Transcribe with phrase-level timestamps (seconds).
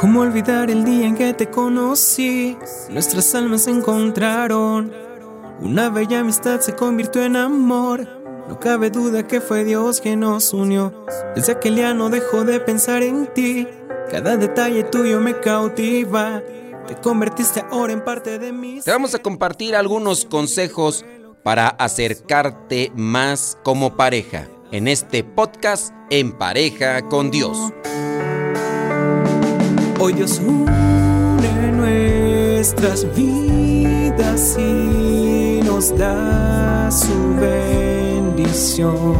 [0.00, 2.56] ¿Cómo olvidar el día en que te conocí?
[2.90, 4.92] Nuestras almas se encontraron.
[5.60, 8.08] Una bella amistad se convirtió en amor.
[8.48, 11.04] No cabe duda que fue Dios quien nos unió.
[11.36, 13.68] Desde aquel día no dejo de pensar en ti.
[14.10, 16.42] Cada detalle tuyo me cautiva.
[16.86, 18.80] Te convertiste ahora en parte de mí.
[18.84, 21.04] Te vamos a compartir algunos consejos
[21.44, 27.72] para acercarte más como pareja en este podcast En pareja con Dios.
[30.00, 39.16] Hoy Dios une nuestras vidas y nos da su bendición.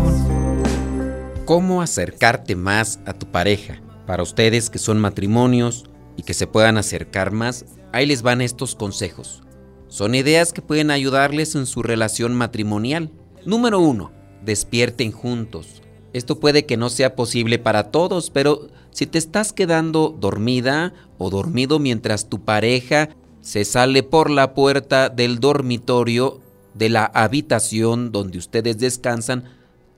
[1.44, 3.82] ¿Cómo acercarte más a tu pareja?
[4.06, 8.76] Para ustedes que son matrimonios y que se puedan acercar más, ahí les van estos
[8.76, 9.42] consejos.
[9.88, 13.10] Son ideas que pueden ayudarles en su relación matrimonial.
[13.44, 14.12] Número uno,
[14.44, 15.82] despierten juntos.
[16.12, 21.30] Esto puede que no sea posible para todos, pero si te estás quedando dormida o
[21.30, 26.40] dormido mientras tu pareja se sale por la puerta del dormitorio
[26.74, 29.44] de la habitación donde ustedes descansan,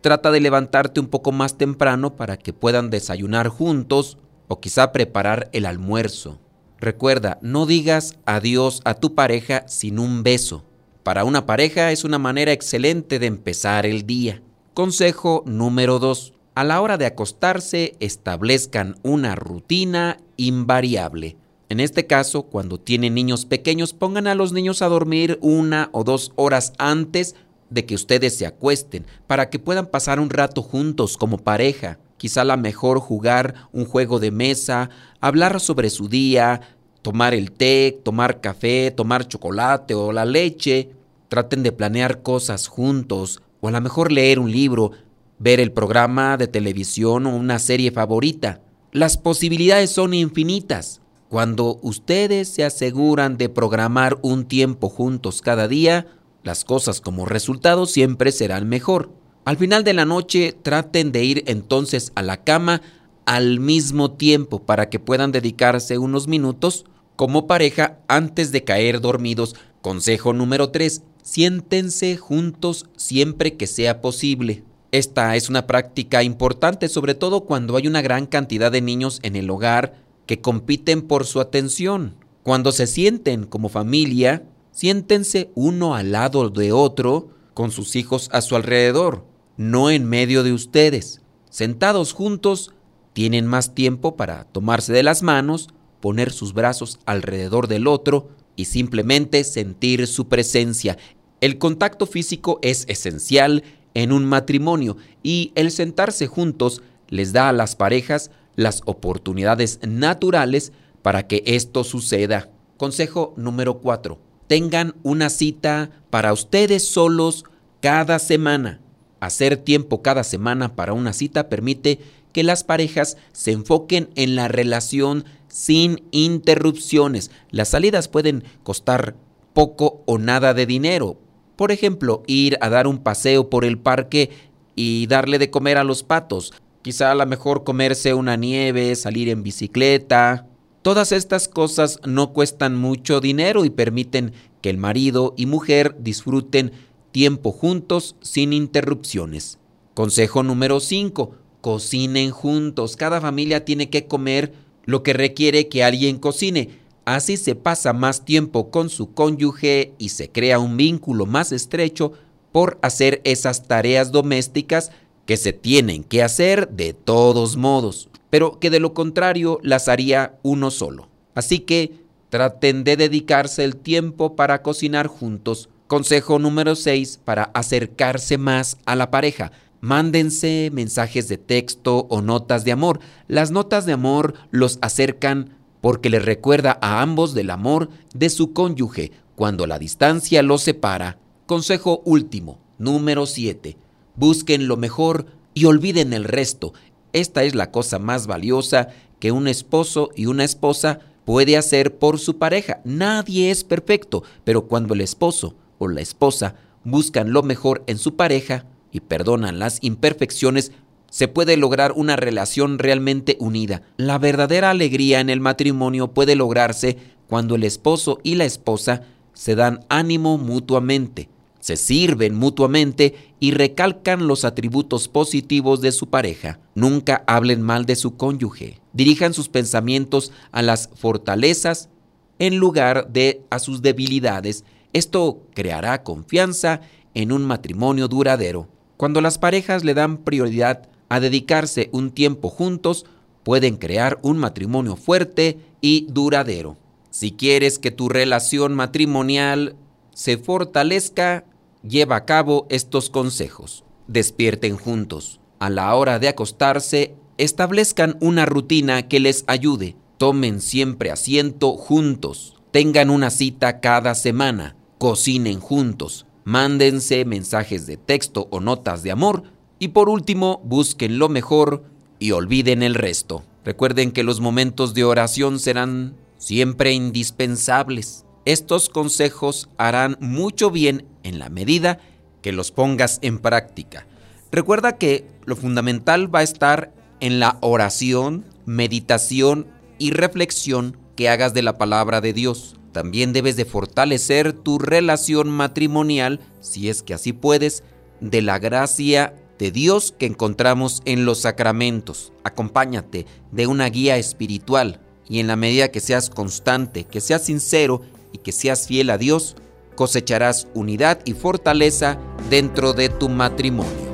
[0.00, 5.48] trata de levantarte un poco más temprano para que puedan desayunar juntos o quizá preparar
[5.52, 6.38] el almuerzo.
[6.78, 10.64] Recuerda, no digas adiós a tu pareja sin un beso.
[11.02, 14.42] Para una pareja es una manera excelente de empezar el día.
[14.80, 16.32] Consejo número 2.
[16.54, 21.36] A la hora de acostarse, establezcan una rutina invariable.
[21.68, 26.02] En este caso, cuando tienen niños pequeños, pongan a los niños a dormir una o
[26.02, 27.34] dos horas antes
[27.68, 31.98] de que ustedes se acuesten, para que puedan pasar un rato juntos como pareja.
[32.16, 34.88] Quizá la mejor jugar un juego de mesa,
[35.20, 36.62] hablar sobre su día,
[37.02, 40.88] tomar el té, tomar café, tomar chocolate o la leche.
[41.28, 44.92] Traten de planear cosas juntos, o a lo mejor leer un libro,
[45.38, 48.60] ver el programa de televisión o una serie favorita.
[48.92, 51.00] Las posibilidades son infinitas.
[51.28, 56.06] Cuando ustedes se aseguran de programar un tiempo juntos cada día,
[56.42, 59.12] las cosas como resultado siempre serán mejor.
[59.44, 62.82] Al final de la noche traten de ir entonces a la cama
[63.26, 66.84] al mismo tiempo para que puedan dedicarse unos minutos
[67.16, 69.54] como pareja antes de caer dormidos.
[69.82, 71.02] Consejo número 3.
[71.22, 74.64] Siéntense juntos siempre que sea posible.
[74.92, 79.36] Esta es una práctica importante, sobre todo cuando hay una gran cantidad de niños en
[79.36, 82.16] el hogar que compiten por su atención.
[82.42, 88.40] Cuando se sienten como familia, siéntense uno al lado de otro con sus hijos a
[88.40, 89.24] su alrededor,
[89.56, 91.20] no en medio de ustedes.
[91.50, 92.72] Sentados juntos,
[93.12, 95.68] tienen más tiempo para tomarse de las manos,
[96.00, 98.30] poner sus brazos alrededor del otro
[98.60, 100.98] y simplemente sentir su presencia.
[101.40, 107.54] El contacto físico es esencial en un matrimonio y el sentarse juntos les da a
[107.54, 112.50] las parejas las oportunidades naturales para que esto suceda.
[112.76, 114.18] Consejo número 4.
[114.46, 117.44] Tengan una cita para ustedes solos
[117.80, 118.80] cada semana.
[119.20, 121.98] Hacer tiempo cada semana para una cita permite
[122.34, 127.30] que las parejas se enfoquen en la relación sin interrupciones.
[127.50, 129.16] Las salidas pueden costar
[129.52, 131.18] poco o nada de dinero,
[131.60, 134.30] por ejemplo, ir a dar un paseo por el parque
[134.74, 136.54] y darle de comer a los patos.
[136.80, 140.46] Quizá a lo mejor comerse una nieve, salir en bicicleta.
[140.80, 144.32] Todas estas cosas no cuestan mucho dinero y permiten
[144.62, 146.72] que el marido y mujer disfruten
[147.12, 149.58] tiempo juntos sin interrupciones.
[149.92, 151.34] Consejo número 5.
[151.60, 152.96] Cocinen juntos.
[152.96, 154.54] Cada familia tiene que comer
[154.90, 156.80] lo que requiere que alguien cocine.
[157.04, 162.12] Así se pasa más tiempo con su cónyuge y se crea un vínculo más estrecho
[162.52, 164.90] por hacer esas tareas domésticas
[165.24, 170.38] que se tienen que hacer de todos modos, pero que de lo contrario las haría
[170.42, 171.08] uno solo.
[171.34, 171.92] Así que
[172.28, 175.68] traten de dedicarse el tiempo para cocinar juntos.
[175.86, 179.52] Consejo número 6 para acercarse más a la pareja.
[179.80, 183.00] Mándense mensajes de texto o notas de amor.
[183.28, 188.52] Las notas de amor los acercan porque le recuerda a ambos del amor de su
[188.52, 191.18] cónyuge cuando la distancia los separa.
[191.46, 193.78] Consejo último, número 7.
[194.16, 196.74] Busquen lo mejor y olviden el resto.
[197.14, 198.88] Esta es la cosa más valiosa
[199.18, 202.80] que un esposo y una esposa puede hacer por su pareja.
[202.84, 208.16] Nadie es perfecto, pero cuando el esposo o la esposa buscan lo mejor en su
[208.16, 210.72] pareja y perdonan las imperfecciones,
[211.10, 213.82] se puede lograr una relación realmente unida.
[213.96, 216.96] La verdadera alegría en el matrimonio puede lograrse
[217.26, 219.02] cuando el esposo y la esposa
[219.34, 221.28] se dan ánimo mutuamente.
[221.60, 226.58] se sirven mutuamente y recalcan los atributos positivos de su pareja.
[226.74, 228.80] Nunca hablen mal de su cónyuge.
[228.94, 231.90] Dirijan sus pensamientos a las fortalezas
[232.38, 234.64] en lugar de a sus debilidades.
[234.94, 236.80] Esto creará confianza
[237.12, 238.68] en un matrimonio duradero.
[239.00, 243.06] Cuando las parejas le dan prioridad a dedicarse un tiempo juntos,
[243.44, 246.76] pueden crear un matrimonio fuerte y duradero.
[247.08, 249.74] Si quieres que tu relación matrimonial
[250.12, 251.46] se fortalezca,
[251.82, 253.84] lleva a cabo estos consejos.
[254.06, 255.40] Despierten juntos.
[255.60, 259.96] A la hora de acostarse, establezcan una rutina que les ayude.
[260.18, 262.54] Tomen siempre asiento juntos.
[262.70, 264.76] Tengan una cita cada semana.
[264.98, 266.26] Cocinen juntos.
[266.44, 269.44] Mándense mensajes de texto o notas de amor.
[269.78, 271.84] Y por último, busquen lo mejor
[272.18, 273.44] y olviden el resto.
[273.64, 278.24] Recuerden que los momentos de oración serán siempre indispensables.
[278.44, 282.00] Estos consejos harán mucho bien en la medida
[282.42, 284.06] que los pongas en práctica.
[284.50, 289.66] Recuerda que lo fundamental va a estar en la oración, meditación
[289.98, 292.79] y reflexión que hagas de la palabra de Dios.
[292.92, 297.84] También debes de fortalecer tu relación matrimonial, si es que así puedes,
[298.20, 302.32] de la gracia de Dios que encontramos en los sacramentos.
[302.44, 308.02] Acompáñate de una guía espiritual y en la medida que seas constante, que seas sincero
[308.32, 309.54] y que seas fiel a Dios,
[309.94, 314.10] cosecharás unidad y fortaleza dentro de tu matrimonio.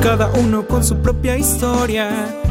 [0.00, 2.40] Cada uno con su propia historia,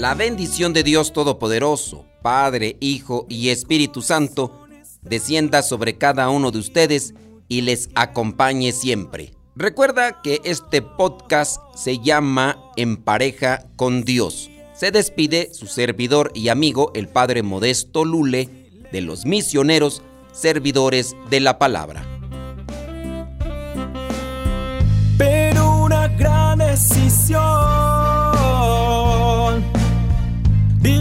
[0.00, 4.66] La bendición de Dios Todopoderoso, Padre, Hijo y Espíritu Santo,
[5.02, 7.12] descienda sobre cada uno de ustedes
[7.48, 9.34] y les acompañe siempre.
[9.54, 16.48] Recuerda que este podcast se llama En pareja con Dios se despide su servidor y
[16.48, 18.48] amigo, el Padre Modesto Lule,
[18.90, 22.06] de los misioneros servidores de la palabra.
[25.18, 27.79] Pero una gran decisión,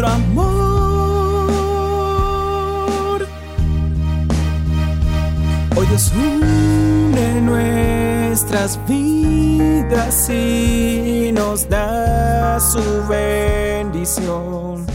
[0.06, 0.49] amor.
[5.77, 7.41] Hoy Dios une
[8.40, 14.87] nuestras vidas y nos da su bendición.